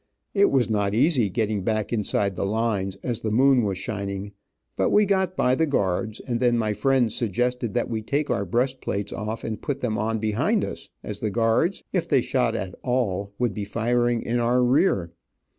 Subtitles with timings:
[0.33, 4.31] It was not easy getting back inside the lines, as the moon was shining,
[4.75, 8.43] but we got by the guards, and then my friends suggested that we take our
[8.43, 12.55] breast plates off and put them on behind us, as the guards, if they shot
[12.55, 15.11] at all, would be firing in our rear.